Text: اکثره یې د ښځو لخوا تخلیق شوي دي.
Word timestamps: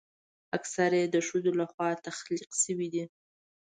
اکثره 0.57 0.97
یې 1.01 1.07
د 1.13 1.17
ښځو 1.27 1.51
لخوا 1.59 1.89
تخلیق 2.07 2.51
شوي 2.63 2.87
دي. 2.93 3.03